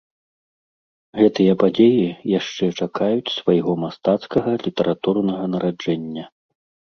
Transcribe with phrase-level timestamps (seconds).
[1.19, 2.07] Гэтыя падзеі
[2.39, 6.25] яшчэ чакаюць свайго мастацкага літаратурнага нараджэння.